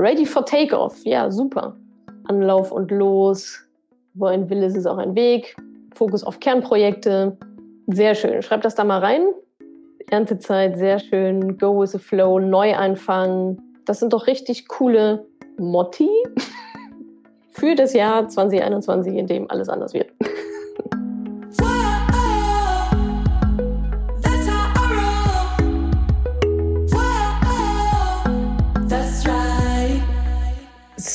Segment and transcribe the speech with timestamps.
[0.00, 1.04] ready for takeoff.
[1.04, 1.76] Ja, super.
[2.24, 3.60] Anlauf und los.
[4.14, 5.56] Wo ein Wille ist, ist auch ein Weg.
[5.94, 7.36] Fokus auf Kernprojekte.
[7.88, 8.42] Sehr schön.
[8.42, 9.22] Schreibt das da mal rein.
[10.10, 11.58] Erntezeit, sehr schön.
[11.58, 13.60] Go with the flow, Neuanfang.
[13.84, 15.26] Das sind doch richtig coole
[15.58, 16.08] Motti
[17.50, 20.10] für das Jahr 2021, in dem alles anders wird.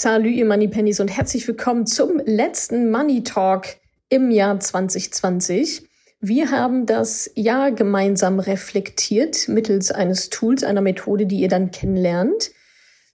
[0.05, 3.65] Salut, ihr Money Pennies und herzlich willkommen zum letzten Money Talk
[4.07, 5.89] im Jahr 2020.
[6.19, 12.51] Wir haben das Jahr gemeinsam reflektiert mittels eines Tools, einer Methode, die ihr dann kennenlernt.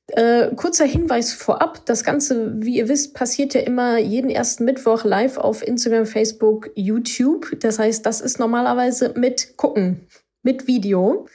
[0.08, 5.06] Äh, kurzer Hinweis vorab, das Ganze, wie ihr wisst, passiert ja immer jeden ersten Mittwoch
[5.06, 7.58] live auf Instagram, Facebook, YouTube.
[7.62, 10.08] Das heißt, das ist normalerweise mit Gucken,
[10.44, 11.26] mit Video.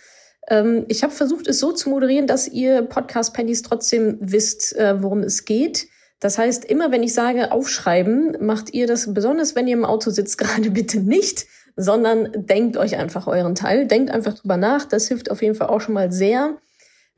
[0.49, 5.21] Ähm, ich habe versucht, es so zu moderieren, dass ihr Podcast-Pennies trotzdem wisst, äh, worum
[5.21, 5.89] es geht.
[6.21, 10.11] Das heißt, immer wenn ich sage aufschreiben, macht ihr das besonders, wenn ihr im Auto
[10.11, 14.87] sitzt, gerade bitte nicht, sondern denkt euch einfach euren Teil, denkt einfach drüber nach.
[14.87, 16.57] Das hilft auf jeden Fall auch schon mal sehr.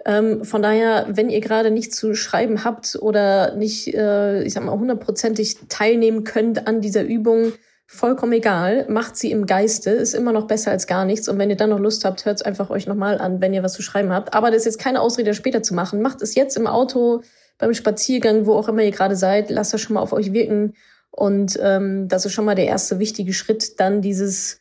[0.05, 4.65] Ähm, von daher, wenn ihr gerade nichts zu schreiben habt oder nicht, äh, ich sag
[4.65, 7.53] mal, hundertprozentig teilnehmen könnt an dieser Übung,
[7.91, 11.27] vollkommen egal, macht sie im Geiste, ist immer noch besser als gar nichts.
[11.27, 13.63] Und wenn ihr dann noch Lust habt, hört es einfach euch nochmal an, wenn ihr
[13.63, 14.35] was zu schreiben habt.
[14.35, 16.03] Aber das ist jetzt keine Ausrede, später zu machen.
[16.03, 17.23] Macht es jetzt im Auto,
[17.57, 19.49] beim Spaziergang, wo auch immer ihr gerade seid.
[19.49, 20.75] Lasst das schon mal auf euch wirken.
[21.11, 24.61] Und ähm, das ist schon mal der erste wichtige Schritt, dann dieses,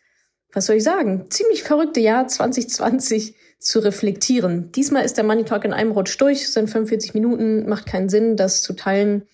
[0.54, 4.72] was soll ich sagen, ziemlich verrückte Jahr 2020 zu reflektieren.
[4.72, 8.38] Diesmal ist der Money Talk in einem Rutsch durch, sind 45 Minuten, macht keinen Sinn,
[8.38, 9.28] das zu teilen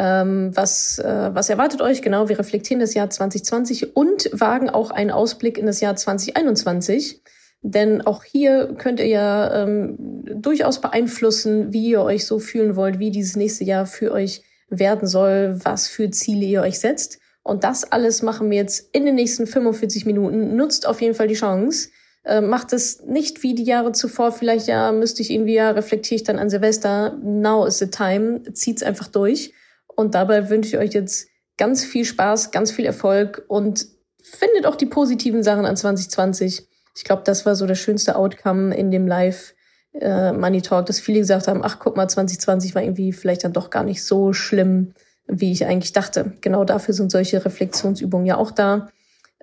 [0.00, 2.02] was, äh, was erwartet euch?
[2.02, 7.22] Genau, wir reflektieren das Jahr 2020 und wagen auch einen Ausblick in das Jahr 2021.
[7.62, 12.98] Denn auch hier könnt ihr ja ähm, durchaus beeinflussen, wie ihr euch so fühlen wollt,
[12.98, 17.20] wie dieses nächste Jahr für euch werden soll, was für Ziele ihr euch setzt.
[17.42, 20.56] Und das alles machen wir jetzt in den nächsten 45 Minuten.
[20.56, 21.88] Nutzt auf jeden Fall die Chance.
[22.24, 24.32] Äh, macht es nicht wie die Jahre zuvor.
[24.32, 27.16] Vielleicht ja, müsste ich irgendwie ja, reflektiere ich dann an Silvester.
[27.22, 28.42] Now is the time.
[28.52, 29.52] Zieht's einfach durch.
[29.96, 33.86] Und dabei wünsche ich euch jetzt ganz viel Spaß, ganz viel Erfolg und
[34.22, 36.66] findet auch die positiven Sachen an 2020.
[36.96, 39.54] Ich glaube, das war so das schönste Outcome in dem Live
[40.00, 43.52] äh, Money Talk, dass viele gesagt haben, ach guck mal, 2020 war irgendwie vielleicht dann
[43.52, 44.94] doch gar nicht so schlimm,
[45.26, 46.32] wie ich eigentlich dachte.
[46.40, 48.88] Genau dafür sind solche Reflexionsübungen ja auch da.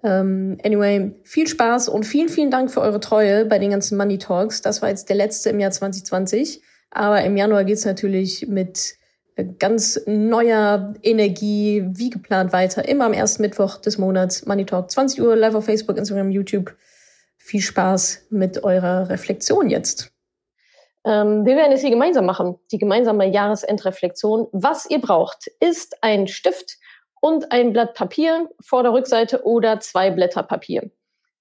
[0.03, 4.17] Ähm, anyway, viel Spaß und vielen, vielen Dank für eure Treue bei den ganzen Money
[4.17, 4.61] Talks.
[4.61, 6.61] Das war jetzt der letzte im Jahr 2020.
[6.89, 8.95] Aber im Januar geht's natürlich mit
[9.59, 12.87] ganz neuer Energie, wie geplant weiter.
[12.87, 16.75] Immer am ersten Mittwoch des Monats, Money Talk, 20 Uhr, live auf Facebook, Instagram, YouTube.
[17.37, 20.11] Viel Spaß mit eurer Reflexion jetzt.
[21.03, 24.47] Ähm, wir werden es hier gemeinsam machen, die gemeinsame Jahresendreflexion.
[24.51, 26.77] Was ihr braucht, ist ein Stift
[27.19, 30.91] und ein Blatt Papier vor der Rückseite oder zwei Blätter Papier.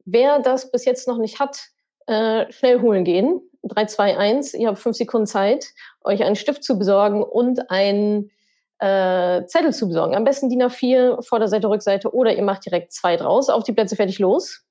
[0.04, 1.68] Wer das bis jetzt noch nicht hat,
[2.06, 3.40] äh, schnell holen gehen.
[3.62, 5.66] 3, 2, 1, ihr habt fünf Sekunden Zeit,
[6.02, 8.30] euch einen Stift zu besorgen und einen
[8.78, 10.16] äh, Zettel zu besorgen.
[10.16, 13.50] Am besten DIN A4, Vorderseite, Rückseite oder ihr macht direkt zwei draus.
[13.50, 14.64] Auf die Plätze fertig los.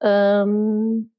[0.00, 1.12] Ähm,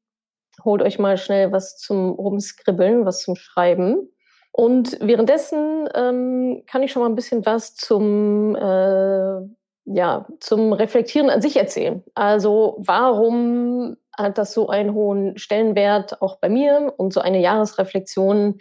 [0.63, 4.09] holt euch mal schnell was zum Rumskribbeln, was zum Schreiben.
[4.51, 9.41] Und währenddessen ähm, kann ich schon mal ein bisschen was zum, äh,
[9.85, 12.03] ja, zum Reflektieren an sich erzählen.
[12.15, 18.59] Also warum hat das so einen hohen Stellenwert auch bei mir und so eine Jahresreflexion.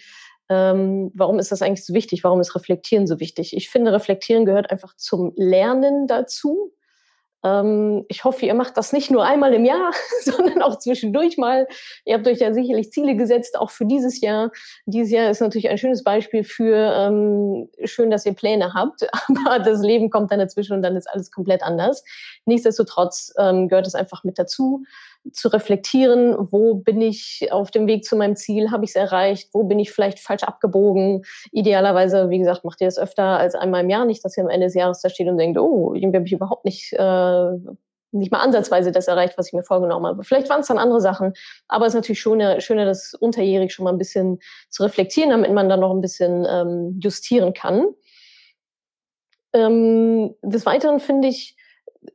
[0.48, 2.22] Ähm, warum ist das eigentlich so wichtig?
[2.22, 3.56] Warum ist Reflektieren so wichtig?
[3.56, 6.72] Ich finde, Reflektieren gehört einfach zum Lernen dazu.
[7.46, 11.66] Ähm, ich hoffe, ihr macht das nicht nur einmal im Jahr, sondern auch zwischendurch mal.
[12.04, 14.50] Ihr habt euch ja sicherlich Ziele gesetzt, auch für dieses Jahr.
[14.86, 19.06] Dieses Jahr ist natürlich ein schönes Beispiel für ähm, schön, dass ihr Pläne habt,
[19.46, 22.04] aber das Leben kommt dann dazwischen und dann ist alles komplett anders.
[22.46, 24.84] Nichtsdestotrotz ähm, gehört es einfach mit dazu
[25.32, 29.50] zu reflektieren, wo bin ich auf dem Weg zu meinem Ziel, habe ich es erreicht,
[29.52, 31.24] wo bin ich vielleicht falsch abgebogen.
[31.52, 34.50] Idealerweise, wie gesagt, macht ihr das öfter als einmal im Jahr, nicht, dass ihr am
[34.50, 37.50] Ende des Jahres da steht und denkt, oh, irgendwie habe ich überhaupt nicht, äh,
[38.12, 40.24] nicht mal ansatzweise das erreicht, was ich mir vorgenommen habe.
[40.24, 41.34] Vielleicht waren es dann andere Sachen,
[41.68, 44.38] aber es ist natürlich schöner, schöner, das unterjährig schon mal ein bisschen
[44.70, 47.86] zu reflektieren, damit man dann noch ein bisschen ähm, justieren kann.
[49.52, 51.56] Ähm, des Weiteren finde ich,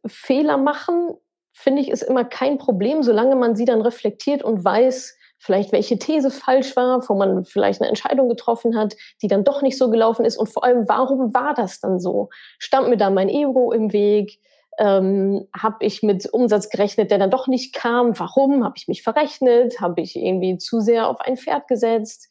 [0.06, 1.16] Fehler machen
[1.62, 5.98] finde ich, ist immer kein Problem, solange man sie dann reflektiert und weiß, vielleicht welche
[5.98, 9.90] These falsch war, wo man vielleicht eine Entscheidung getroffen hat, die dann doch nicht so
[9.90, 12.30] gelaufen ist und vor allem, warum war das dann so?
[12.60, 14.40] Stand mir da mein Ego im Weg?
[14.78, 18.18] Ähm, habe ich mit Umsatz gerechnet, der dann doch nicht kam?
[18.20, 18.64] Warum?
[18.64, 19.82] Habe ich mich verrechnet?
[19.82, 22.30] Habe ich irgendwie zu sehr auf ein Pferd gesetzt?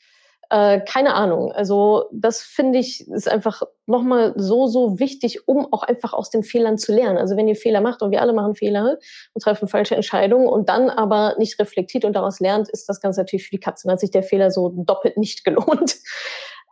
[0.50, 1.52] Äh, keine Ahnung.
[1.52, 6.42] Also das finde ich ist einfach nochmal so, so wichtig, um auch einfach aus den
[6.42, 7.18] Fehlern zu lernen.
[7.18, 8.98] Also wenn ihr Fehler macht und wir alle machen Fehler
[9.32, 13.20] und treffen falsche Entscheidungen und dann aber nicht reflektiert und daraus lernt, ist das Ganze
[13.20, 13.86] natürlich für die Katze.
[13.86, 15.98] Dann hat sich der Fehler so doppelt nicht gelohnt.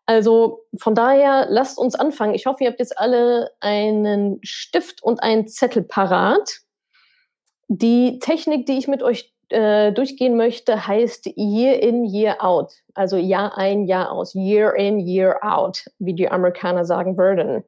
[0.06, 2.34] Also von daher lasst uns anfangen.
[2.34, 6.62] Ich hoffe, ihr habt jetzt alle einen Stift und einen Zettel parat.
[7.68, 12.72] Die Technik, die ich mit euch äh, durchgehen möchte, heißt Year in, Year out.
[12.94, 14.34] Also Jahr ein, Jahr aus.
[14.34, 17.64] Year in, Year out, wie die Amerikaner sagen würden.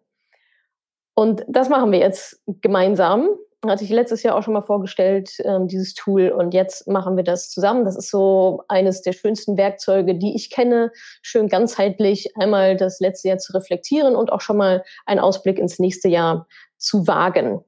[1.14, 3.28] Und das machen wir jetzt gemeinsam.
[3.66, 6.30] Hatte ich letztes Jahr auch schon mal vorgestellt, ähm, dieses Tool.
[6.30, 7.84] Und jetzt machen wir das zusammen.
[7.84, 10.92] Das ist so eines der schönsten Werkzeuge, die ich kenne.
[11.20, 15.78] Schön ganzheitlich einmal das letzte Jahr zu reflektieren und auch schon mal einen Ausblick ins
[15.78, 16.46] nächste Jahr
[16.78, 17.62] zu wagen.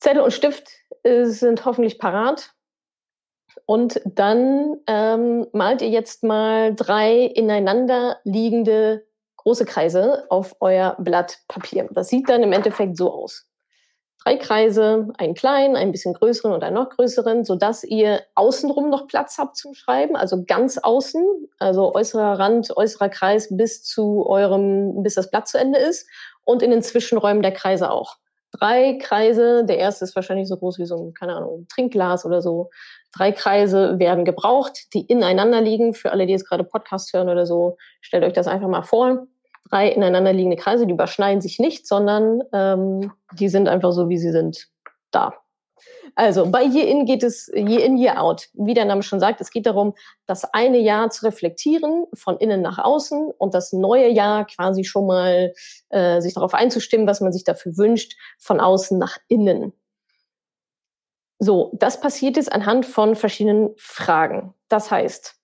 [0.00, 0.68] Zettel und Stift
[1.04, 2.55] äh, sind hoffentlich parat.
[3.64, 9.04] Und dann ähm, malt ihr jetzt mal drei ineinander liegende
[9.38, 11.88] große Kreise auf euer Blatt Papier.
[11.92, 13.46] Das sieht dann im Endeffekt so aus.
[14.24, 19.06] Drei Kreise, einen kleinen, ein bisschen größeren und einen noch größeren, sodass ihr außenrum noch
[19.06, 21.24] Platz habt zum Schreiben, also ganz außen,
[21.60, 26.08] also äußerer Rand, äußerer Kreis bis zu eurem, bis das Blatt zu Ende ist
[26.42, 28.16] und in den Zwischenräumen der Kreise auch
[28.58, 29.64] drei Kreise.
[29.64, 32.70] Der erste ist wahrscheinlich so groß wie so ein, keine Ahnung, Trinkglas oder so.
[33.16, 35.94] Drei Kreise werden gebraucht, die ineinander liegen.
[35.94, 39.26] Für alle, die jetzt gerade Podcast hören oder so, stellt euch das einfach mal vor.
[39.70, 44.18] Drei ineinander liegende Kreise, die überschneiden sich nicht, sondern ähm, die sind einfach so, wie
[44.18, 44.68] sie sind,
[45.10, 45.34] da.
[46.14, 48.48] Also bei Year In geht es Year In, Year Out.
[48.54, 49.94] Wie der Name schon sagt, es geht darum,
[50.26, 55.06] das eine Jahr zu reflektieren, von innen nach außen und das neue Jahr quasi schon
[55.06, 55.52] mal
[55.90, 59.72] äh, sich darauf einzustimmen, was man sich dafür wünscht, von außen nach innen.
[61.38, 64.54] So, das passiert jetzt anhand von verschiedenen Fragen.
[64.68, 65.34] Das heißt,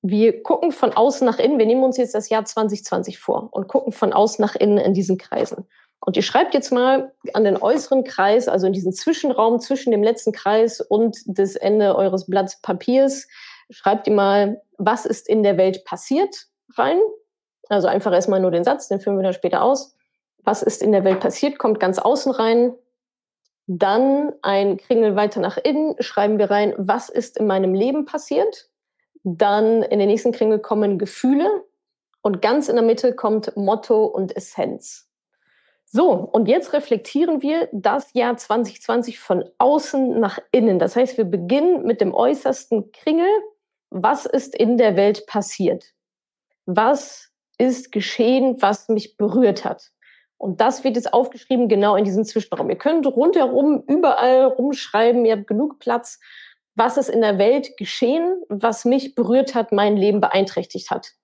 [0.00, 3.68] wir gucken von außen nach innen, wir nehmen uns jetzt das Jahr 2020 vor und
[3.68, 5.66] gucken von außen nach innen in diesen Kreisen.
[6.00, 10.02] Und ihr schreibt jetzt mal an den äußeren Kreis, also in diesen Zwischenraum zwischen dem
[10.02, 13.26] letzten Kreis und das Ende eures Blatts Papiers,
[13.70, 16.46] schreibt ihr mal, was ist in der Welt passiert
[16.76, 16.98] rein.
[17.68, 19.94] Also einfach erstmal nur den Satz, den führen wir dann später aus.
[20.44, 22.74] Was ist in der Welt passiert, kommt ganz außen rein.
[23.66, 28.70] Dann ein Kringel weiter nach innen, schreiben wir rein, was ist in meinem Leben passiert.
[29.24, 31.64] Dann in den nächsten Kringel kommen Gefühle
[32.22, 35.07] und ganz in der Mitte kommt Motto und Essenz.
[35.90, 40.78] So, und jetzt reflektieren wir das Jahr 2020 von außen nach innen.
[40.78, 43.28] Das heißt, wir beginnen mit dem äußersten Kringel.
[43.88, 45.94] Was ist in der Welt passiert?
[46.66, 49.90] Was ist geschehen, was mich berührt hat?
[50.36, 52.68] Und das wird jetzt aufgeschrieben genau in diesem Zwischenraum.
[52.68, 56.20] Ihr könnt rundherum überall rumschreiben, ihr habt genug Platz.
[56.74, 61.14] Was ist in der Welt geschehen, was mich berührt hat, mein Leben beeinträchtigt hat?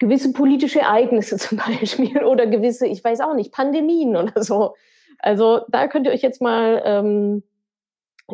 [0.00, 4.74] Gewisse politische Ereignisse zum Beispiel oder gewisse, ich weiß auch nicht, Pandemien oder so.
[5.20, 7.44] Also da könnt ihr euch jetzt mal, ähm,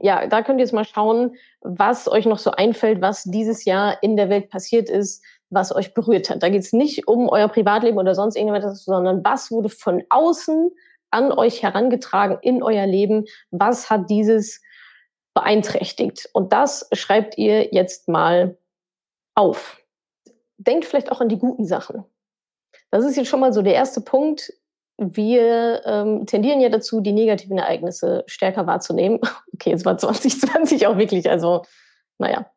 [0.00, 4.02] ja, da könnt ihr jetzt mal schauen, was euch noch so einfällt, was dieses Jahr
[4.02, 6.42] in der Welt passiert ist, was euch berührt hat.
[6.42, 10.70] Da geht es nicht um euer Privatleben oder sonst irgendwas, sondern was wurde von außen
[11.10, 14.60] an euch herangetragen in euer Leben, was hat dieses
[15.34, 16.28] beeinträchtigt.
[16.32, 18.58] Und das schreibt ihr jetzt mal
[19.34, 19.78] auf
[20.58, 22.04] denkt vielleicht auch an die guten Sachen.
[22.90, 24.52] Das ist jetzt schon mal so der erste Punkt.
[24.98, 29.20] Wir ähm, tendieren ja dazu, die negativen Ereignisse stärker wahrzunehmen.
[29.56, 31.62] Okay, es war 2020 auch wirklich, also
[32.18, 32.50] naja,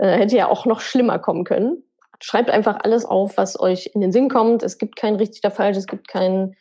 [0.00, 1.84] äh, hätte ja auch noch schlimmer kommen können.
[2.18, 4.64] Schreibt einfach alles auf, was euch in den Sinn kommt.
[4.64, 6.56] Es gibt kein richtig oder falsch, es gibt kein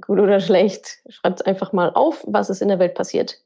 [0.00, 0.98] gut oder schlecht.
[1.08, 3.38] Schreibt einfach mal auf, was ist in der Welt passiert.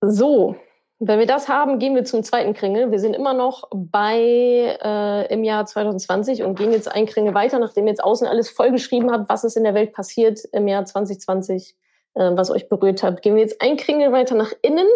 [0.00, 0.56] So,
[0.98, 2.90] wenn wir das haben, gehen wir zum zweiten Kringel.
[2.90, 7.58] Wir sind immer noch bei äh, im Jahr 2020 und gehen jetzt einen Kringel weiter,
[7.58, 10.86] nachdem ihr jetzt außen alles vollgeschrieben habt, was ist in der Welt passiert im Jahr
[10.86, 11.76] 2020,
[12.14, 13.20] äh, was euch berührt hat.
[13.20, 14.86] Gehen wir jetzt einen Kringel weiter nach innen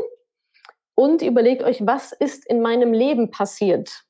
[0.95, 4.04] und überlegt euch, was ist in meinem Leben passiert.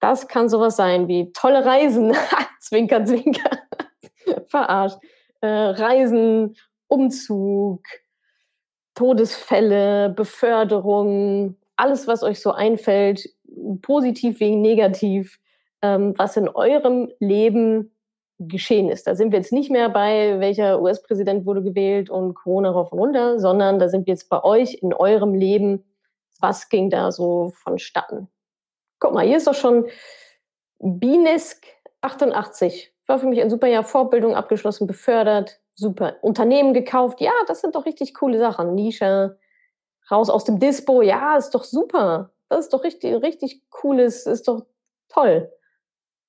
[0.00, 2.14] Das kann sowas sein wie tolle Reisen,
[2.60, 3.50] zwinker, zwinker,
[4.46, 4.98] verarscht,
[5.42, 6.56] äh, Reisen,
[6.86, 7.82] Umzug,
[8.98, 13.28] Todesfälle, Beförderung, alles, was euch so einfällt,
[13.80, 15.38] positiv wie negativ,
[15.82, 17.94] ähm, was in eurem Leben
[18.40, 19.06] geschehen ist.
[19.06, 22.98] Da sind wir jetzt nicht mehr bei, welcher US-Präsident wurde gewählt und Corona rauf und
[22.98, 25.84] runter, sondern da sind wir jetzt bei euch in eurem Leben.
[26.40, 28.26] Was ging da so vonstatten?
[28.98, 29.86] Guck mal, hier ist doch schon
[30.80, 31.64] Binesk
[32.00, 32.92] 88.
[33.06, 36.16] War für mich ein super Jahr Vorbildung abgeschlossen, befördert, super.
[36.22, 38.74] Unternehmen gekauft, ja, das sind doch richtig coole Sachen.
[38.74, 39.38] Nische,
[40.10, 42.32] raus aus dem Dispo, ja, ist doch super.
[42.48, 44.66] Das ist doch richtig, richtig cooles, ist doch
[45.08, 45.50] toll.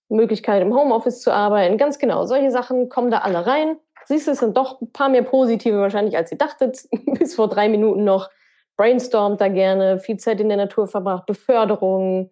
[0.10, 2.26] Möglichkeit im Homeoffice zu arbeiten, ganz genau.
[2.26, 3.78] Solche Sachen kommen da alle rein.
[4.06, 6.88] Siehst du, es sind doch ein paar mehr positive wahrscheinlich, als ihr dachtet.
[7.20, 8.30] Bis vor drei Minuten noch.
[8.78, 12.32] Brainstormt da gerne, viel Zeit in der Natur verbracht, Beförderung.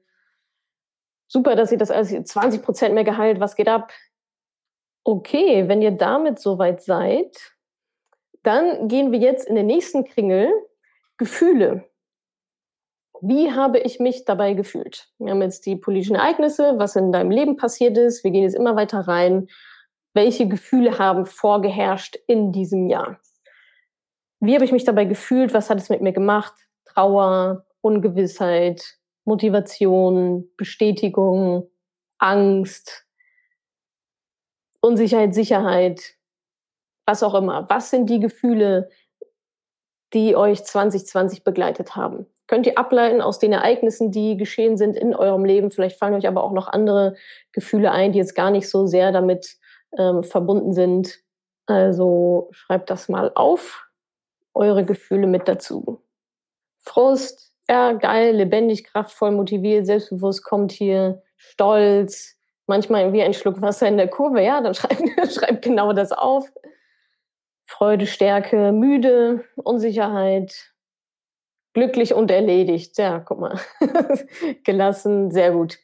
[1.28, 3.92] Super, dass ihr das alles 20 Prozent mehr Gehalt, was geht ab?
[5.08, 7.54] Okay, wenn ihr damit soweit seid,
[8.44, 10.52] dann gehen wir jetzt in den nächsten Kringel.
[11.16, 11.90] Gefühle.
[13.22, 15.08] Wie habe ich mich dabei gefühlt?
[15.18, 18.26] Wir haben jetzt die politischen Ereignisse, was in deinem Leben passiert ist.
[18.26, 19.48] Wir gehen jetzt immer weiter rein.
[20.14, 23.22] Welche Gefühle haben vorgeherrscht in diesem Jahr?
[24.42, 25.54] Wie habe ich mich dabei gefühlt?
[25.54, 26.54] Was hat es mit mir gemacht?
[26.84, 31.72] Trauer, Ungewissheit, Motivation, Bestätigung,
[32.18, 33.07] Angst,
[34.82, 36.16] Unsicherheit, Sicherheit,
[37.06, 37.70] was auch immer.
[37.70, 38.90] Was sind die Gefühle,
[40.14, 42.28] die euch 2020 begleitet haben?
[42.48, 45.70] könnt ihr ableiten aus den Ereignissen, die geschehen sind in eurem Leben.
[45.70, 47.16] Vielleicht fallen euch aber auch noch andere
[47.52, 49.58] Gefühle ein, die jetzt gar nicht so sehr damit
[49.98, 51.20] ähm, verbunden sind.
[51.66, 53.86] Also schreibt das mal auf,
[54.54, 56.02] eure Gefühle mit dazu.
[56.80, 62.37] Frust, ja, geil, lebendig, kraftvoll, motiviert, selbstbewusst kommt hier, stolz,
[62.68, 65.02] manchmal wie ein Schluck Wasser in der Kurve, ja, dann schreibt,
[65.34, 66.52] schreibt genau das auf.
[67.66, 70.74] Freude, Stärke, müde, Unsicherheit,
[71.74, 72.98] glücklich und erledigt.
[72.98, 73.60] Ja, guck mal.
[74.64, 75.78] Gelassen, sehr gut.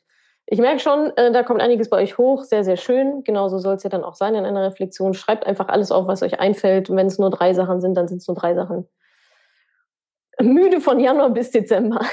[0.45, 3.23] Ich merke schon, äh, da kommt einiges bei euch hoch, sehr, sehr schön.
[3.23, 5.13] Genauso soll es ja dann auch sein in einer Reflexion.
[5.13, 6.89] Schreibt einfach alles auf, was euch einfällt.
[6.89, 8.87] Und wenn es nur drei Sachen sind, dann sind es nur drei Sachen.
[10.41, 12.01] Müde von Januar bis Dezember.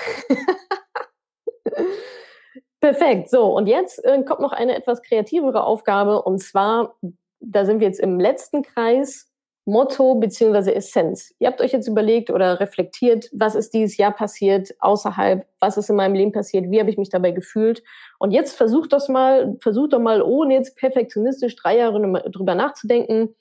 [2.81, 3.29] Perfekt.
[3.29, 6.23] So, und jetzt äh, kommt noch eine etwas kreativere Aufgabe.
[6.23, 6.97] Und zwar,
[7.41, 9.31] da sind wir jetzt im letzten Kreis.
[9.67, 11.35] Motto beziehungsweise Essenz.
[11.39, 15.91] Ihr habt euch jetzt überlegt oder reflektiert, was ist dieses Jahr passiert außerhalb, was ist
[15.91, 17.83] in meinem Leben passiert, wie habe ich mich dabei gefühlt.
[18.19, 23.35] Und jetzt versucht das mal, versucht doch mal, ohne jetzt perfektionistisch drei Jahre drüber nachzudenken,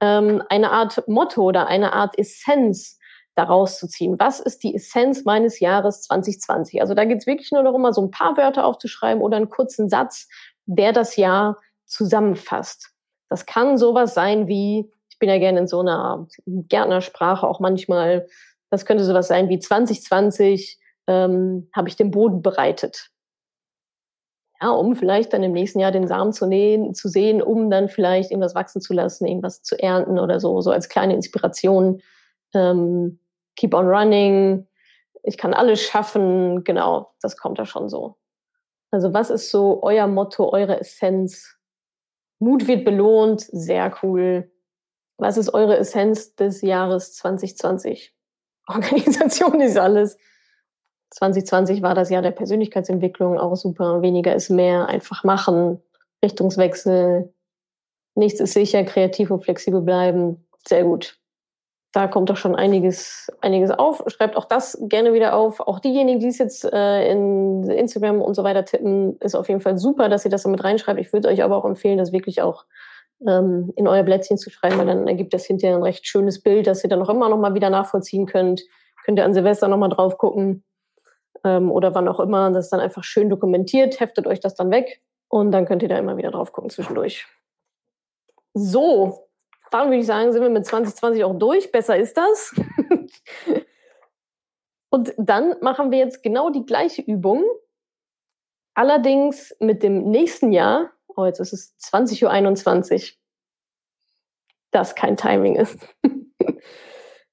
[0.00, 2.98] ähm, eine Art Motto oder eine Art Essenz
[3.40, 4.18] daraus zu ziehen.
[4.18, 6.80] Was ist die Essenz meines Jahres 2020?
[6.80, 9.50] Also da geht es wirklich nur darum, mal so ein paar Wörter aufzuschreiben oder einen
[9.50, 10.28] kurzen Satz,
[10.66, 12.90] der das Jahr zusammenfasst.
[13.28, 18.26] Das kann sowas sein wie bin ja gerne in so einer Gärtnersprache auch manchmal.
[18.70, 23.10] Das könnte sowas sein wie 2020 ähm, habe ich den Boden bereitet.
[24.60, 27.88] Ja, um vielleicht dann im nächsten Jahr den Samen zu nähen, zu sehen, um dann
[27.88, 32.02] vielleicht irgendwas wachsen zu lassen, irgendwas zu ernten oder so, so als kleine Inspiration.
[32.52, 33.19] Ähm,
[33.56, 34.66] keep on running.
[35.22, 36.64] Ich kann alles schaffen.
[36.64, 38.16] Genau, das kommt da schon so.
[38.90, 41.56] Also was ist so euer Motto, eure Essenz?
[42.40, 44.50] Mut wird belohnt, sehr cool.
[45.18, 48.14] Was ist eure Essenz des Jahres 2020?
[48.66, 50.16] Organisation ist alles.
[51.10, 54.00] 2020 war das Jahr der Persönlichkeitsentwicklung, auch super.
[54.00, 55.82] Weniger ist mehr, einfach machen,
[56.24, 57.34] Richtungswechsel,
[58.14, 60.46] nichts ist sicher, kreativ und flexibel bleiben.
[60.66, 61.19] Sehr gut.
[61.92, 64.04] Da kommt doch schon einiges, einiges auf.
[64.06, 65.58] Schreibt auch das gerne wieder auf.
[65.58, 69.60] Auch diejenigen, die es jetzt äh, in Instagram und so weiter tippen, ist auf jeden
[69.60, 71.00] Fall super, dass ihr das damit reinschreibt.
[71.00, 72.64] Ich würde euch aber auch empfehlen, das wirklich auch
[73.26, 76.68] ähm, in euer Blättchen zu schreiben, weil dann ergibt das hinterher ein recht schönes Bild,
[76.68, 78.62] das ihr dann auch immer noch mal wieder nachvollziehen könnt.
[79.04, 80.62] Könnt ihr an Silvester noch mal drauf gucken
[81.44, 82.50] ähm, oder wann auch immer.
[82.52, 85.88] Das ist dann einfach schön dokumentiert, heftet euch das dann weg und dann könnt ihr
[85.88, 87.26] da immer wieder drauf gucken zwischendurch.
[88.54, 89.28] So,
[89.70, 91.72] dann würde ich sagen, sind wir mit 2020 auch durch.
[91.72, 92.54] Besser ist das.
[94.90, 97.44] und dann machen wir jetzt genau die gleiche Übung,
[98.74, 103.18] allerdings mit dem nächsten Jahr oh, jetzt ist es 20.21 Uhr,
[104.70, 105.78] das kein Timing ist.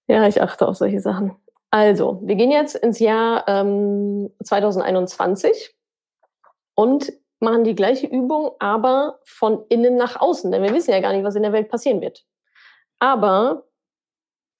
[0.07, 1.35] ja, ich achte auf solche Sachen.
[1.69, 5.75] Also, wir gehen jetzt ins Jahr ähm, 2021
[6.75, 11.13] und machen die gleiche Übung, aber von innen nach außen, denn wir wissen ja gar
[11.13, 12.25] nicht, was in der Welt passieren wird.
[12.99, 13.67] Aber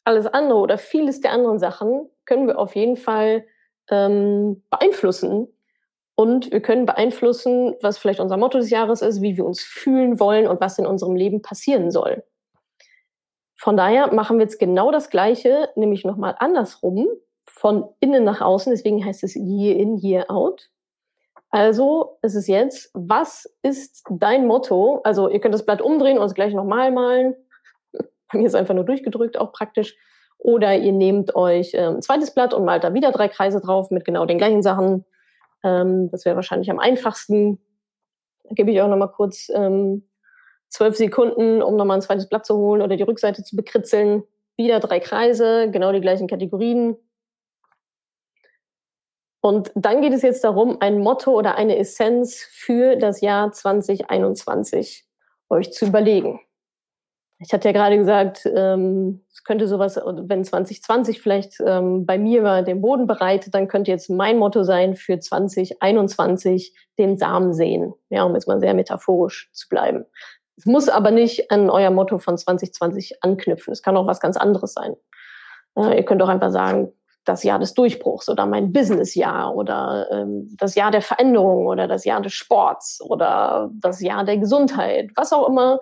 [0.03, 3.45] alles andere oder vieles der anderen Sachen können wir auf jeden Fall
[3.89, 5.47] ähm, beeinflussen
[6.19, 10.19] und wir können beeinflussen, was vielleicht unser Motto des Jahres ist, wie wir uns fühlen
[10.19, 12.23] wollen und was in unserem Leben passieren soll.
[13.55, 17.07] Von daher machen wir jetzt genau das Gleiche, nämlich nochmal andersrum,
[17.45, 18.71] von innen nach außen.
[18.71, 20.71] Deswegen heißt es year in, year out.
[21.57, 25.01] Also es ist jetzt, was ist dein Motto?
[25.03, 27.33] Also ihr könnt das Blatt umdrehen und es gleich nochmal malen.
[28.31, 29.97] Bei mir ist einfach nur durchgedrückt, auch praktisch.
[30.37, 33.89] Oder ihr nehmt euch äh, ein zweites Blatt und malt da wieder drei Kreise drauf
[33.89, 35.03] mit genau den gleichen Sachen.
[35.63, 37.57] Ähm, das wäre wahrscheinlich am einfachsten.
[38.43, 40.07] Da gebe ich auch noch mal kurz ähm,
[40.69, 44.21] zwölf Sekunden, um nochmal ein zweites Blatt zu holen oder die Rückseite zu bekritzeln.
[44.57, 46.97] Wieder drei Kreise, genau die gleichen Kategorien.
[49.47, 55.07] Und dann geht es jetzt darum, ein Motto oder eine Essenz für das Jahr 2021
[55.49, 56.41] euch zu überlegen.
[57.39, 62.43] Ich hatte ja gerade gesagt, ähm, es könnte sowas, wenn 2020 vielleicht ähm, bei mir
[62.43, 67.93] war, den Boden bereitet, dann könnte jetzt mein Motto sein für 2021 den Samen sehen.
[68.09, 70.03] Ja, um jetzt mal sehr metaphorisch zu bleiben.
[70.57, 73.71] Es muss aber nicht an euer Motto von 2020 anknüpfen.
[73.71, 74.97] Es kann auch was ganz anderes sein.
[75.77, 76.91] Äh, ihr könnt auch einfach sagen,
[77.27, 82.05] das Jahr des Durchbruchs oder mein Businessjahr oder ähm, das Jahr der Veränderung oder das
[82.05, 85.79] Jahr des Sports oder das Jahr der Gesundheit, was auch immer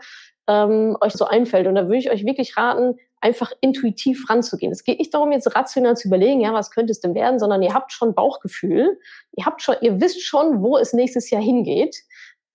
[0.47, 1.67] ähm, euch so einfällt.
[1.67, 4.71] Und da würde ich euch wirklich raten, einfach intuitiv ranzugehen.
[4.71, 7.63] Es geht nicht darum, jetzt rational zu überlegen, ja, was könnte es denn werden, sondern
[7.63, 8.99] ihr habt schon Bauchgefühl.
[9.35, 12.03] Ihr habt schon, ihr wisst schon, wo es nächstes Jahr hingeht.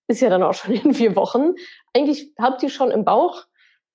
[0.06, 1.54] Ist ja dann auch schon in vier Wochen.
[1.92, 3.46] Eigentlich habt ihr schon im Bauch.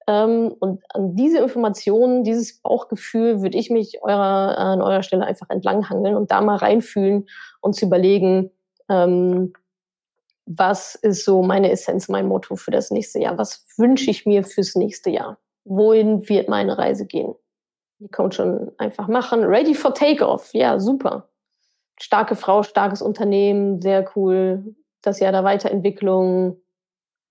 [0.07, 5.50] Ähm, und an diese Informationen, dieses Bauchgefühl würde ich mich eurer, an eurer Stelle einfach
[5.50, 7.27] entlanghangeln und da mal reinfühlen
[7.62, 8.51] und zu überlegen,
[8.89, 9.53] ähm,
[10.45, 13.38] was ist so meine Essenz, mein Motto für das nächste Jahr?
[13.38, 15.39] Was wünsche ich mir fürs nächste Jahr?
[15.63, 17.33] Wohin wird meine Reise gehen?
[18.00, 19.43] Die Coach schon einfach machen.
[19.43, 20.53] Ready for Takeoff.
[20.53, 21.29] Ja, super.
[22.00, 24.75] Starke Frau, starkes Unternehmen, sehr cool.
[25.01, 26.62] Das Jahr der Weiterentwicklung,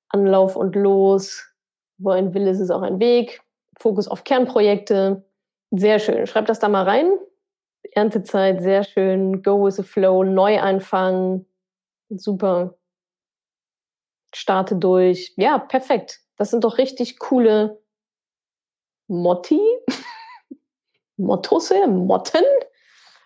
[0.09, 1.54] Anlauf und los.
[1.99, 3.43] Wo ein Wille ist, ist auch ein Weg.
[3.79, 5.25] Fokus auf Kernprojekte.
[5.71, 6.27] Sehr schön.
[6.27, 7.11] Schreibt das da mal rein.
[7.93, 9.43] Erntezeit, sehr schön.
[9.43, 11.45] Go with the flow, Neuanfang.
[12.09, 12.75] Super
[14.35, 15.33] starte durch.
[15.37, 16.21] Ja, perfekt.
[16.37, 17.81] Das sind doch richtig coole
[19.07, 19.61] Motti,
[21.17, 22.45] Mottosse, Motten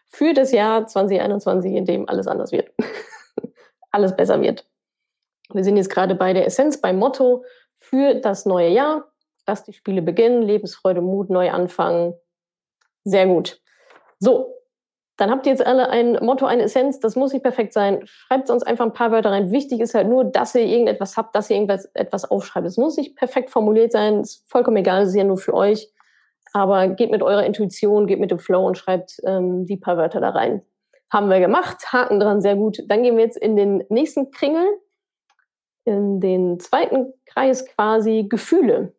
[0.06, 2.72] für das Jahr 2021, in dem alles anders wird.
[3.90, 4.66] alles besser wird.
[5.52, 7.44] Wir sind jetzt gerade bei der Essenz, beim Motto
[7.78, 9.10] für das neue Jahr.
[9.46, 12.14] Lass die Spiele beginnen, Lebensfreude, Mut, neu anfangen.
[13.04, 13.60] Sehr gut.
[14.18, 14.58] So,
[15.18, 18.02] dann habt ihr jetzt alle ein Motto, eine Essenz, das muss nicht perfekt sein.
[18.04, 19.50] Schreibt sonst einfach ein paar Wörter rein.
[19.50, 22.66] Wichtig ist halt nur, dass ihr irgendetwas habt, dass ihr irgendwas etwas aufschreibt.
[22.66, 25.92] Es muss nicht perfekt formuliert sein, ist vollkommen egal, es ist ja nur für euch.
[26.52, 30.20] Aber geht mit eurer Intuition, geht mit dem Flow und schreibt ähm, die paar Wörter
[30.20, 30.62] da rein.
[31.12, 32.78] Haben wir gemacht, Haken dran, sehr gut.
[32.86, 34.66] Dann gehen wir jetzt in den nächsten Kringel,
[35.88, 38.94] in den zweiten Kreis quasi Gefühle.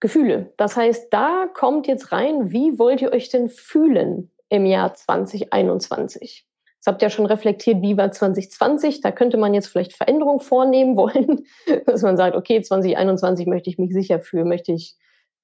[0.00, 0.52] Gefühle.
[0.58, 6.46] Das heißt, da kommt jetzt rein, wie wollt ihr euch denn fühlen im Jahr 2021?
[6.78, 9.00] Das habt ihr ja schon reflektiert, wie war 2020?
[9.00, 11.46] Da könnte man jetzt vielleicht Veränderungen vornehmen wollen,
[11.86, 14.94] dass man sagt, okay, 2021 möchte ich mich sicher fühlen, möchte ich,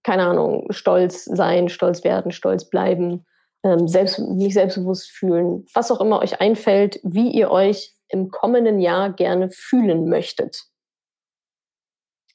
[0.03, 3.25] keine Ahnung, stolz sein, stolz werden, stolz bleiben,
[3.62, 8.81] ähm, selbst, mich selbstbewusst fühlen, was auch immer euch einfällt, wie ihr euch im kommenden
[8.81, 10.64] Jahr gerne fühlen möchtet.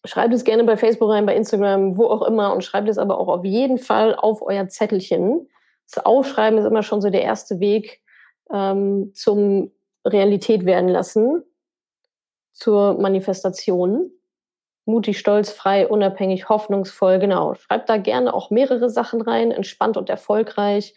[0.06, 3.20] Schreibt es gerne bei Facebook rein, bei Instagram, wo auch immer und schreibt es aber
[3.20, 5.50] auch auf jeden Fall auf euer Zettelchen.
[5.92, 8.02] Das Aufschreiben ist immer schon so der erste Weg
[8.52, 9.72] ähm, zum
[10.06, 11.44] Realität werden lassen,
[12.54, 14.12] zur Manifestation.
[14.86, 17.56] Mutig, stolz, frei, unabhängig, hoffnungsvoll, genau.
[17.56, 20.94] Schreibt da gerne auch mehrere Sachen rein, entspannt und erfolgreich.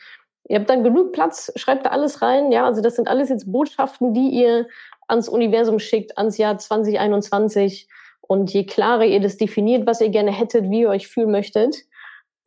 [0.49, 2.51] Ihr habt dann genug Platz, schreibt da alles rein.
[2.51, 4.67] Ja, also das sind alles jetzt Botschaften, die ihr
[5.07, 7.89] ans Universum schickt, ans Jahr 2021
[8.21, 11.77] und je klarer ihr das definiert, was ihr gerne hättet, wie ihr euch fühlen möchtet,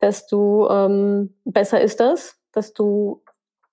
[0.00, 3.22] desto ähm, besser ist das, desto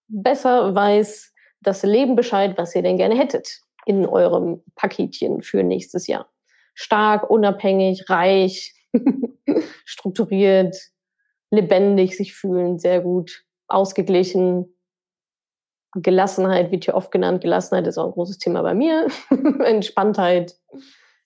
[0.07, 6.07] besser weiß das Leben Bescheid, was ihr denn gerne hättet in eurem Paketchen für nächstes
[6.07, 6.29] Jahr.
[6.73, 8.73] Stark, unabhängig, reich,
[9.85, 10.75] strukturiert,
[11.51, 14.75] lebendig sich fühlen, sehr gut, ausgeglichen.
[15.95, 17.41] Gelassenheit wird hier oft genannt.
[17.41, 19.07] Gelassenheit ist auch ein großes Thema bei mir.
[19.63, 20.55] Entspanntheit,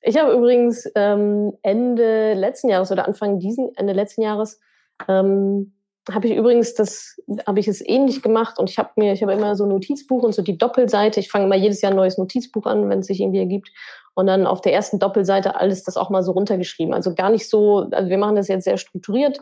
[0.06, 4.60] ich habe übrigens ähm, Ende letzten Jahres oder Anfang diesen Ende letzten Jahres
[5.08, 5.74] ähm,
[6.12, 9.32] habe ich übrigens das habe ich es ähnlich gemacht und ich habe mir ich habe
[9.32, 11.22] immer so ein Notizbuch und so die Doppelseite.
[11.22, 13.70] Ich fange immer jedes Jahr ein neues Notizbuch an, wenn es sich irgendwie ergibt
[14.14, 16.94] und dann auf der ersten Doppelseite alles das auch mal so runtergeschrieben.
[16.94, 17.88] Also gar nicht so.
[17.92, 19.40] Also wir machen das jetzt sehr strukturiert.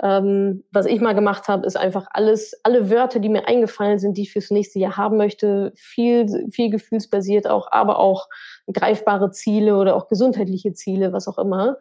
[0.00, 4.16] Ähm, was ich mal gemacht habe, ist einfach alles, alle Wörter, die mir eingefallen sind,
[4.16, 8.28] die ich fürs nächste Jahr haben möchte, viel, viel gefühlsbasiert auch, aber auch
[8.72, 11.76] greifbare Ziele oder auch gesundheitliche Ziele, was auch immer,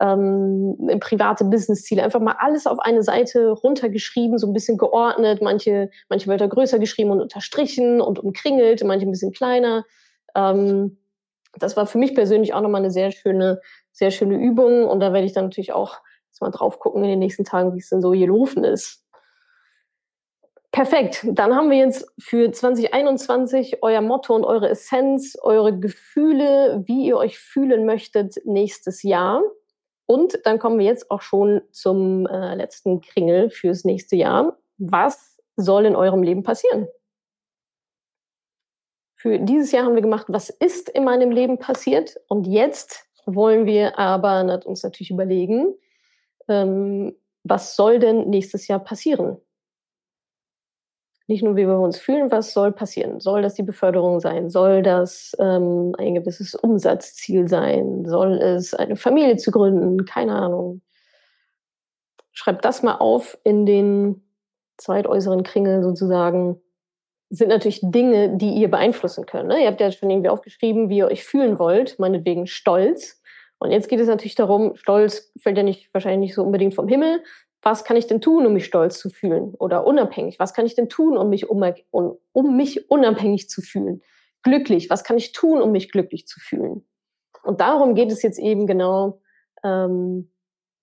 [0.00, 5.90] ähm, private Business-Ziele, einfach mal alles auf eine Seite runtergeschrieben, so ein bisschen geordnet, manche,
[6.08, 9.84] manche Wörter größer geschrieben und unterstrichen und umkringelt, manche ein bisschen kleiner.
[10.34, 10.98] Ähm,
[11.58, 13.60] das war für mich persönlich auch nochmal eine sehr schöne,
[13.92, 16.00] sehr schöne Übung und da werde ich dann natürlich auch
[16.40, 19.02] mal drauf gucken in den nächsten Tagen, wie es denn so gelaufen ist.
[20.72, 21.26] Perfekt.
[21.28, 27.18] Dann haben wir jetzt für 2021 euer Motto und eure Essenz, eure Gefühle, wie ihr
[27.18, 29.42] euch fühlen möchtet nächstes Jahr.
[30.06, 34.56] Und dann kommen wir jetzt auch schon zum äh, letzten Kringel fürs nächste Jahr.
[34.78, 36.88] Was soll in eurem Leben passieren?
[39.14, 42.16] Für dieses Jahr haben wir gemacht, was ist in meinem Leben passiert?
[42.28, 45.74] Und jetzt wollen wir aber uns natürlich überlegen,
[46.48, 49.38] ähm, was soll denn nächstes Jahr passieren?
[51.28, 53.20] Nicht nur, wie wir uns fühlen, was soll passieren?
[53.20, 54.50] Soll das die Beförderung sein?
[54.50, 58.04] Soll das ähm, ein gewisses Umsatzziel sein?
[58.04, 60.04] Soll es eine Familie zu gründen?
[60.04, 60.82] Keine Ahnung.
[62.32, 64.22] Schreibt das mal auf in den
[64.78, 66.60] zweitäußeren Kringel sozusagen.
[67.30, 69.48] Sind natürlich Dinge, die ihr beeinflussen könnt.
[69.48, 69.62] Ne?
[69.62, 73.21] Ihr habt ja schon irgendwie aufgeschrieben, wie ihr euch fühlen wollt, meinetwegen stolz.
[73.62, 76.88] Und jetzt geht es natürlich darum, Stolz fällt ja nicht wahrscheinlich nicht so unbedingt vom
[76.88, 77.22] Himmel.
[77.62, 79.54] Was kann ich denn tun, um mich stolz zu fühlen?
[79.54, 80.40] Oder unabhängig?
[80.40, 81.62] Was kann ich denn tun, um mich, um,
[82.32, 84.02] um mich unabhängig zu fühlen?
[84.42, 84.90] Glücklich.
[84.90, 86.84] Was kann ich tun, um mich glücklich zu fühlen?
[87.44, 89.20] Und darum geht es jetzt eben genau.
[89.62, 90.32] Ähm,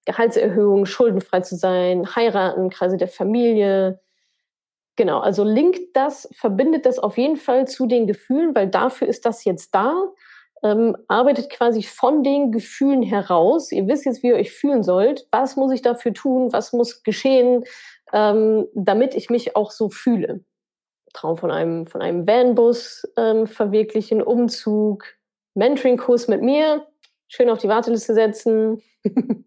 [0.05, 3.99] Gehaltserhöhung, schuldenfrei zu sein, heiraten, Kreise der Familie.
[4.95, 9.25] Genau, also linkt das, verbindet das auf jeden Fall zu den Gefühlen, weil dafür ist
[9.25, 9.93] das jetzt da
[10.63, 13.71] ähm, arbeitet quasi von den Gefühlen heraus.
[13.71, 15.25] Ihr wisst jetzt, wie ihr euch fühlen sollt.
[15.31, 16.51] Was muss ich dafür tun?
[16.51, 17.63] Was muss geschehen,
[18.13, 20.43] ähm, damit ich mich auch so fühle?
[21.13, 25.05] Traum von einem, von einem Vanbus ähm, verwirklichen, Umzug,
[25.55, 26.85] Mentoring-Kurs mit mir.
[27.27, 28.81] Schön auf die Warteliste setzen.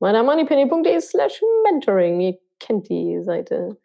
[0.00, 2.20] meinermoneypenny.de slash mentoring.
[2.20, 3.76] Ihr kennt die Seite.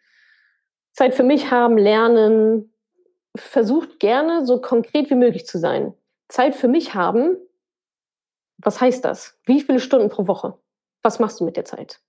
[0.94, 2.74] Zeit für mich haben, lernen.
[3.36, 5.94] Versucht gerne so konkret wie möglich zu sein.
[6.28, 7.38] Zeit für mich haben,
[8.58, 9.38] was heißt das?
[9.46, 10.58] Wie viele Stunden pro Woche?
[11.02, 12.00] Was machst du mit der Zeit?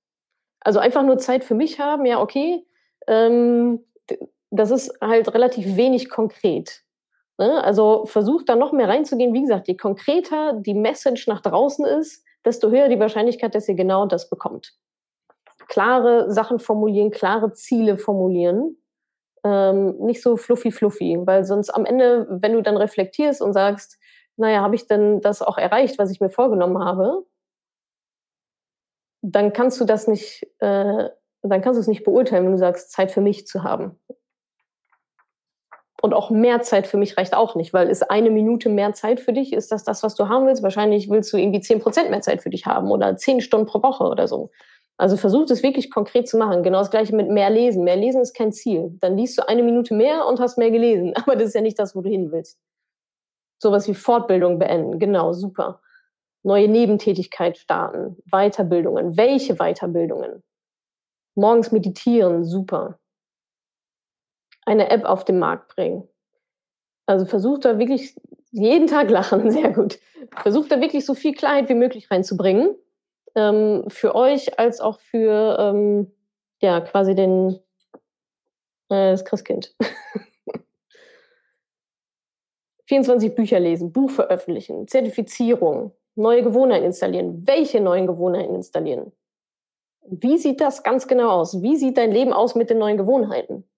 [0.61, 2.65] Also einfach nur Zeit für mich haben, ja, okay.
[3.07, 3.85] Ähm,
[4.51, 6.83] das ist halt relativ wenig konkret.
[7.39, 7.63] Ne?
[7.63, 9.35] Also versucht da noch mehr reinzugehen.
[9.35, 13.75] Wie gesagt, je konkreter die Message nach draußen ist, desto höher die Wahrscheinlichkeit, dass ihr
[13.75, 14.73] genau das bekommt.
[15.69, 18.77] Klare Sachen formulieren, klare Ziele formulieren.
[19.45, 23.99] Ähm, nicht so fluffy fluffy, weil sonst am Ende, wenn du dann reflektierst und sagst,
[24.37, 27.25] naja, habe ich denn das auch erreicht, was ich mir vorgenommen habe?
[29.23, 31.09] Dann kannst du das nicht, äh,
[31.43, 33.99] dann kannst du es nicht beurteilen, wenn du sagst, Zeit für mich zu haben.
[36.03, 39.19] Und auch mehr Zeit für mich reicht auch nicht, weil ist eine Minute mehr Zeit
[39.19, 40.63] für dich, ist das das, was du haben willst?
[40.63, 43.83] Wahrscheinlich willst du irgendwie zehn Prozent mehr Zeit für dich haben oder zehn Stunden pro
[43.83, 44.51] Woche oder so.
[44.99, 46.63] Also versuch das wirklich konkret zu machen.
[46.63, 47.85] Genau das gleiche mit mehr lesen.
[47.85, 48.97] Mehr lesen ist kein Ziel.
[49.01, 51.15] Dann liest du eine Minute mehr und hast mehr gelesen.
[51.17, 52.59] Aber das ist ja nicht das, wo du hin willst.
[53.59, 55.81] Sowas wie Fortbildung beenden, genau, super.
[56.43, 59.17] Neue Nebentätigkeit starten, Weiterbildungen.
[59.17, 60.43] Welche Weiterbildungen?
[61.35, 62.99] Morgens meditieren, super.
[64.65, 66.09] Eine App auf den Markt bringen.
[67.07, 68.17] Also versucht da wirklich
[68.51, 69.99] jeden Tag lachen, sehr gut.
[70.43, 72.75] Versucht da wirklich so viel Klarheit wie möglich reinzubringen.
[73.35, 76.13] Ähm, für euch als auch für ähm,
[76.61, 77.61] ja quasi den
[78.89, 79.75] äh, das Christkind.
[82.87, 87.47] 24 Bücher lesen, Buch veröffentlichen, Zertifizierung, neue Gewohnheiten installieren.
[87.47, 89.13] Welche neuen Gewohnheiten installieren?
[90.09, 91.63] Wie sieht das ganz genau aus?
[91.63, 93.69] Wie sieht dein Leben aus mit den neuen Gewohnheiten?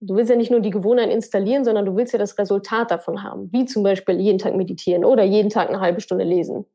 [0.00, 3.24] Du willst ja nicht nur die Gewohnheiten installieren, sondern du willst ja das Resultat davon
[3.24, 3.52] haben.
[3.52, 6.66] Wie zum Beispiel jeden Tag meditieren oder jeden Tag eine halbe Stunde lesen.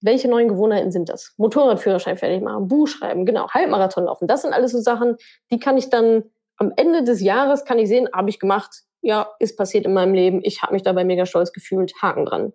[0.00, 1.34] Welche neuen Gewohnheiten sind das?
[1.36, 4.28] Motorradführerschein fertig machen, Buch schreiben, genau, Halbmarathon laufen.
[4.28, 5.16] Das sind alles so Sachen,
[5.50, 6.22] die kann ich dann
[6.56, 10.14] am Ende des Jahres kann ich sehen, habe ich gemacht, ja, ist passiert in meinem
[10.14, 12.52] Leben, ich habe mich dabei mega stolz gefühlt, Haken dran.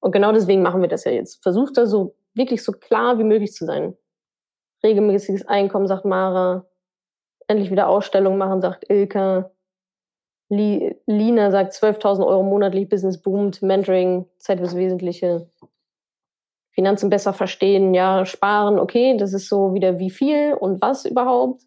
[0.00, 1.42] Und genau deswegen machen wir das ja jetzt.
[1.42, 3.96] Versucht da so wirklich so klar wie möglich zu sein.
[4.82, 6.66] Regelmäßiges Einkommen, sagt Mara.
[7.48, 9.50] Endlich wieder Ausstellung machen, sagt Ilka.
[10.50, 15.50] Lina sagt 12.000 Euro monatlich, Business boomt, Mentoring, Zeit fürs Wesentliche.
[16.70, 21.62] Finanzen besser verstehen, ja, sparen, okay, das ist so wieder wie viel und was überhaupt.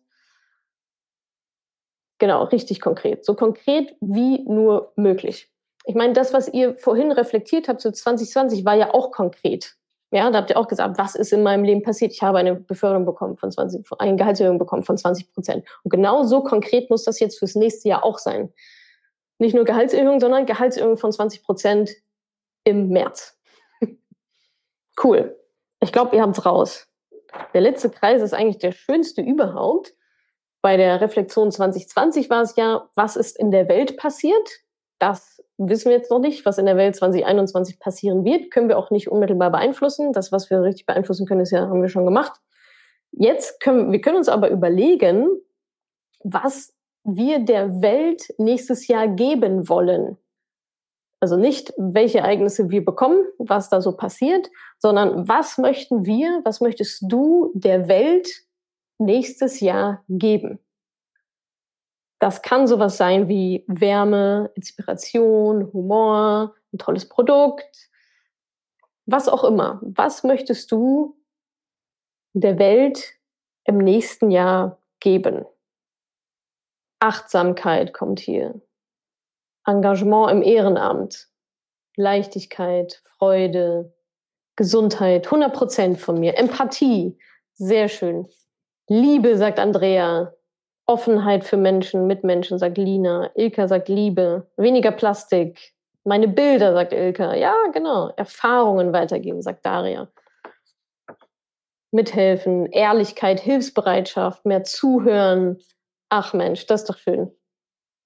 [2.22, 3.26] Genau, richtig konkret.
[3.26, 5.52] So konkret wie nur möglich.
[5.86, 9.76] Ich meine, das, was ihr vorhin reflektiert habt, so 2020, war ja auch konkret.
[10.12, 12.12] Ja, da habt ihr auch gesagt, was ist in meinem Leben passiert?
[12.12, 15.68] Ich habe eine Beförderung bekommen von 20, eine Gehaltserhöhung bekommen von 20 Prozent.
[15.82, 18.54] Und genau so konkret muss das jetzt fürs nächste Jahr auch sein.
[19.40, 21.90] Nicht nur Gehaltserhöhung, sondern Gehaltserhöhung von 20 Prozent
[22.66, 23.36] im März.
[25.04, 25.36] cool.
[25.80, 26.88] Ich glaube, ihr habt's raus.
[27.56, 29.96] Der letzte Kreis ist eigentlich der schönste überhaupt.
[30.62, 34.62] Bei der Reflexion 2020 war es ja, was ist in der Welt passiert?
[35.00, 36.46] Das wissen wir jetzt noch nicht.
[36.46, 40.14] Was in der Welt 2021 passieren wird, können wir auch nicht unmittelbar beeinflussen.
[40.14, 42.40] Das, was wir richtig beeinflussen können, ist ja, haben wir schon gemacht.
[43.12, 45.28] Jetzt können wir können uns aber überlegen,
[46.24, 50.18] was wir der Welt nächstes Jahr geben wollen.
[51.20, 56.62] Also nicht, welche Ereignisse wir bekommen, was da so passiert, sondern was möchten wir, was
[56.62, 58.28] möchtest du der Welt
[59.02, 60.60] nächstes Jahr geben.
[62.20, 67.90] Das kann sowas sein wie Wärme, Inspiration, Humor, ein tolles Produkt,
[69.06, 69.80] was auch immer.
[69.82, 71.18] Was möchtest du
[72.34, 73.16] der Welt
[73.66, 75.46] im nächsten Jahr geben?
[77.00, 78.62] Achtsamkeit kommt hier.
[79.66, 81.28] Engagement im Ehrenamt.
[81.96, 83.94] Leichtigkeit, Freude,
[84.56, 86.38] Gesundheit, 100 Prozent von mir.
[86.38, 87.18] Empathie,
[87.54, 88.28] sehr schön.
[88.88, 90.34] Liebe, sagt Andrea.
[90.86, 93.32] Offenheit für Menschen, Mitmenschen, sagt Lina.
[93.36, 94.52] Ilka sagt Liebe.
[94.58, 95.74] Weniger Plastik.
[96.04, 97.36] Meine Bilder, sagt Ilka.
[97.36, 98.10] Ja, genau.
[98.18, 100.10] Erfahrungen weitergeben, sagt Daria.
[101.92, 105.60] Mithelfen, Ehrlichkeit, Hilfsbereitschaft, mehr zuhören.
[106.10, 107.32] Ach Mensch, das ist doch schön.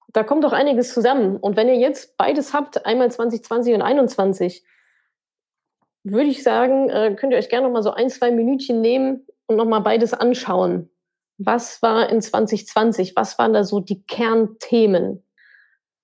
[0.09, 1.37] Da kommt doch einiges zusammen.
[1.37, 4.63] Und wenn ihr jetzt beides habt, einmal 2020 und 2021,
[6.03, 9.25] würde ich sagen, äh, könnt ihr euch gerne noch mal so ein, zwei Minütchen nehmen
[9.47, 10.89] und noch mal beides anschauen.
[11.37, 13.15] Was war in 2020?
[13.15, 15.25] Was waren da so die Kernthemen?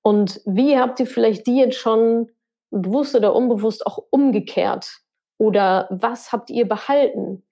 [0.02, 2.30] Und wie habt ihr vielleicht die jetzt schon
[2.72, 5.02] bewusst oder unbewusst auch umgekehrt?
[5.38, 7.44] Oder was habt ihr behalten?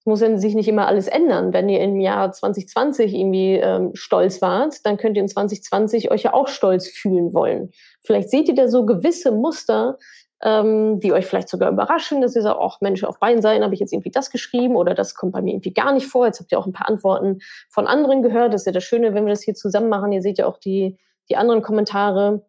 [0.00, 1.52] Es muss ja sich nicht immer alles ändern.
[1.52, 6.22] Wenn ihr im Jahr 2020 irgendwie ähm, stolz wart, dann könnt ihr in 2020 euch
[6.22, 7.70] ja auch stolz fühlen wollen.
[8.02, 9.98] Vielleicht seht ihr da so gewisse Muster,
[10.42, 13.74] ähm, die euch vielleicht sogar überraschen, dass ihr sagt, ach Mensch, auf beiden Seiten habe
[13.74, 16.26] ich jetzt irgendwie das geschrieben oder das kommt bei mir irgendwie gar nicht vor.
[16.26, 18.54] Jetzt habt ihr auch ein paar Antworten von anderen gehört.
[18.54, 20.12] Das ist ja das Schöne, wenn wir das hier zusammen machen.
[20.12, 20.96] Ihr seht ja auch die,
[21.28, 22.44] die anderen Kommentare.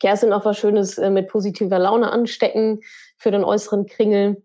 [0.00, 2.80] Kerstin auch was Schönes äh, mit positiver Laune anstecken
[3.18, 4.42] für den äußeren Kringel.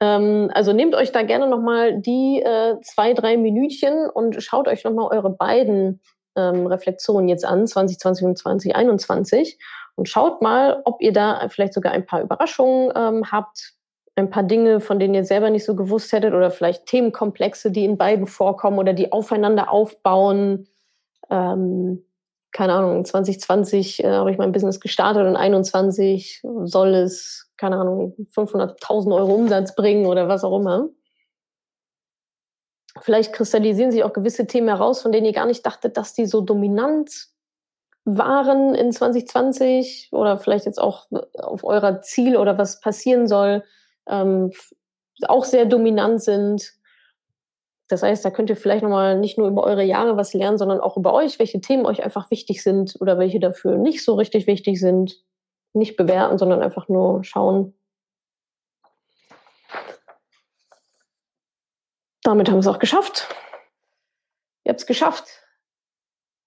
[0.00, 4.82] Ähm, also nehmt euch da gerne nochmal die äh, zwei, drei Minütchen und schaut euch
[4.82, 6.00] nochmal eure beiden
[6.34, 9.58] ähm, Reflexionen jetzt an, 2020 und 2021
[9.96, 13.74] und schaut mal, ob ihr da vielleicht sogar ein paar Überraschungen ähm, habt,
[14.16, 17.84] ein paar Dinge, von denen ihr selber nicht so gewusst hättet oder vielleicht Themenkomplexe, die
[17.84, 20.68] in beiden vorkommen oder die aufeinander aufbauen.
[21.30, 22.04] Ähm,
[22.52, 28.14] keine Ahnung, 2020 äh, habe ich mein Business gestartet und 2021 soll es, keine Ahnung,
[28.32, 30.88] 500.000 Euro Umsatz bringen oder was auch immer.
[33.00, 36.26] Vielleicht kristallisieren sich auch gewisse Themen heraus, von denen ihr gar nicht dachtet, dass die
[36.26, 37.33] so dominant
[38.04, 41.06] waren in 2020 oder vielleicht jetzt auch
[41.38, 43.64] auf eurer Ziel oder was passieren soll,
[44.08, 44.52] ähm,
[45.26, 46.72] auch sehr dominant sind.
[47.88, 50.80] Das heißt, da könnt ihr vielleicht nochmal nicht nur über eure Jahre was lernen, sondern
[50.80, 54.46] auch über euch, welche Themen euch einfach wichtig sind oder welche dafür nicht so richtig
[54.46, 55.22] wichtig sind.
[55.72, 57.74] Nicht bewerten, sondern einfach nur schauen.
[62.22, 63.28] Damit haben wir es auch geschafft.
[64.64, 65.43] Ihr habt es geschafft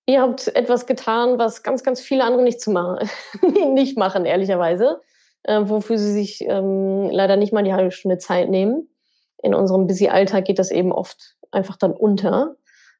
[0.07, 3.07] ihr habt etwas getan, was ganz, ganz viele andere nicht zu machen,
[3.73, 5.01] nicht machen, ehrlicherweise,
[5.43, 8.89] äh, wofür sie sich ähm, leider nicht mal die halbe Stunde Zeit nehmen.
[9.43, 12.55] In unserem Busy-Alltag geht das eben oft einfach dann unter,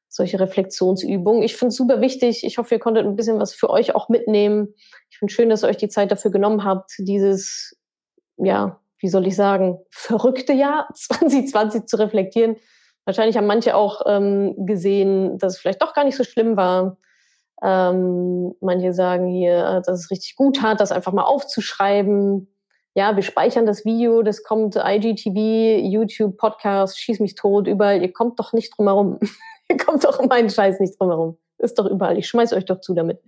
[0.08, 1.42] solche Reflexionsübungen.
[1.42, 2.44] Ich finde es super wichtig.
[2.44, 4.74] Ich hoffe, ihr konntet ein bisschen was für euch auch mitnehmen.
[5.10, 7.76] Ich finde schön, dass ihr euch die Zeit dafür genommen habt, dieses,
[8.36, 12.56] ja, wie soll ich sagen, verrückte Jahr 2020 zu reflektieren
[13.08, 16.98] Wahrscheinlich haben manche auch ähm, gesehen, dass es vielleicht doch gar nicht so schlimm war.
[17.62, 22.52] Ähm, manche sagen hier, äh, dass es richtig gut hat, das einfach mal aufzuschreiben.
[22.92, 28.02] Ja, wir speichern das Video, das kommt IGTV, YouTube, Podcast, schieß mich tot, überall.
[28.02, 29.18] Ihr kommt doch nicht drum herum.
[29.70, 31.38] ihr kommt doch um meinen Scheiß nicht drum herum.
[31.56, 32.18] Ist doch überall.
[32.18, 33.22] Ich schmeiß euch doch zu damit.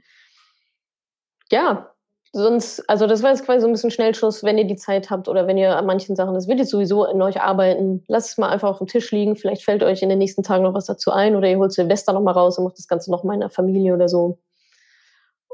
[1.50, 1.89] Ja,
[2.32, 5.28] sonst, also das war jetzt quasi so ein bisschen Schnellschuss, wenn ihr die Zeit habt
[5.28, 8.38] oder wenn ihr an manchen Sachen, das wird jetzt sowieso in euch arbeiten, lasst es
[8.38, 9.36] mal einfach auf dem Tisch liegen.
[9.36, 12.12] Vielleicht fällt euch in den nächsten Tagen noch was dazu ein oder ihr holt Silvester
[12.12, 14.38] noch mal raus und macht das Ganze noch mal in der Familie oder so.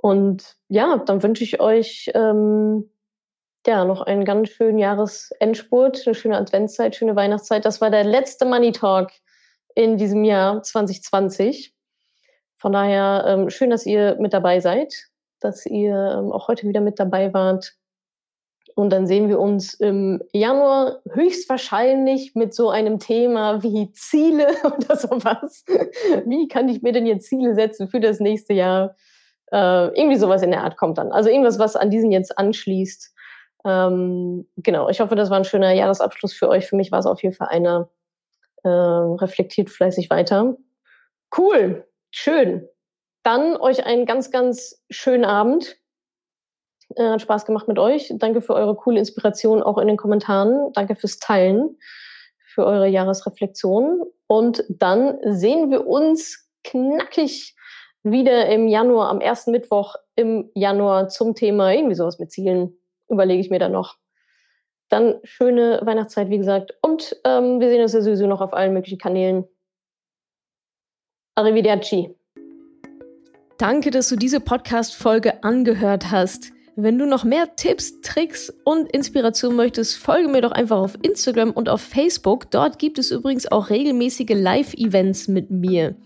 [0.03, 2.91] Und ja, dann wünsche ich euch ähm,
[3.67, 7.65] ja noch einen ganz schönen Jahresendspurt, eine schöne Adventszeit, schöne Weihnachtszeit.
[7.65, 9.11] Das war der letzte Money Talk
[9.75, 11.75] in diesem Jahr 2020.
[12.57, 15.09] Von daher ähm, schön, dass ihr mit dabei seid
[15.41, 17.75] dass ihr ähm, auch heute wieder mit dabei wart.
[18.75, 24.97] Und dann sehen wir uns im Januar höchstwahrscheinlich mit so einem Thema wie Ziele oder
[24.97, 25.65] sowas.
[26.27, 28.95] Wie kann ich mir denn jetzt Ziele setzen für das nächste Jahr?
[29.53, 31.13] Äh, irgendwie sowas in der Art kommt dann.
[31.13, 33.15] Also irgendwas, was an diesen jetzt anschließt.
[33.65, 36.67] Ähm, genau, ich hoffe, das war ein schöner Jahresabschluss für euch.
[36.67, 37.89] Für mich war es auf jeden Fall einer.
[38.67, 40.57] Äh, reflektiert fleißig weiter.
[41.37, 42.69] Cool, schön.
[43.27, 45.77] Dann euch einen ganz, ganz schönen Abend.
[46.95, 48.15] Äh, hat Spaß gemacht mit euch.
[48.19, 50.73] Danke für eure coole Inspiration auch in den Kommentaren.
[50.75, 51.77] Danke fürs Teilen,
[52.39, 54.05] für eure Jahresreflexion.
[54.29, 57.57] Und dann sehen wir uns knackig
[58.05, 62.79] wieder im Januar, am ersten Mittwoch im Januar zum Thema irgendwie sowas mit Zielen.
[63.09, 63.97] Überlege ich mir dann noch.
[64.89, 66.79] Dann schöne Weihnachtszeit, wie gesagt.
[66.81, 69.49] Und ähm, wir sehen uns ja sowieso noch auf allen möglichen Kanälen.
[71.35, 72.17] Arrivederci.
[73.59, 76.53] Danke, dass du diese Podcast-Folge angehört hast.
[76.77, 81.53] Wenn du noch mehr Tipps, Tricks und Inspiration möchtest, folge mir doch einfach auf Instagram
[81.53, 82.51] und auf Facebook.
[82.51, 85.97] Dort gibt es übrigens auch regelmäßige Live-Events mit mir.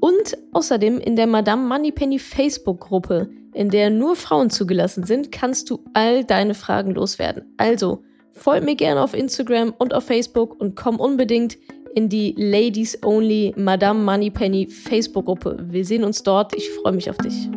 [0.00, 5.82] Und außerdem in der Madame Moneypenny Facebook-Gruppe, in der nur Frauen zugelassen sind, kannst du
[5.94, 7.54] all deine Fragen loswerden.
[7.56, 11.56] Also, folg mir gerne auf Instagram und auf Facebook und komm unbedingt
[11.94, 15.56] in die Ladies Only Madame Moneypenny Facebook-Gruppe.
[15.68, 16.54] Wir sehen uns dort.
[16.54, 17.48] Ich freue mich auf dich.